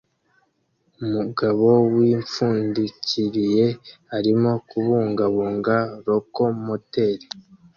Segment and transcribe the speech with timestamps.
[1.03, 3.67] Umugabo wipfundikiriye
[4.17, 7.25] arimo kubungabunga lokomoteri